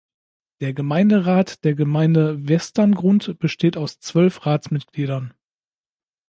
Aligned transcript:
Der 0.61 0.73
Gemeinderat 0.73 1.63
der 1.63 1.75
Gemeinde 1.75 2.47
Westerngrund 2.49 3.37
besteht 3.37 3.77
aus 3.77 3.99
zwölf 3.99 4.47
Ratsmitgliedern. 4.47 5.35